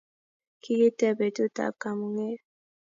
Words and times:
Kikiite 0.61 1.07
betut 1.17 1.55
ab 1.65 1.73
kamunget 1.81 2.41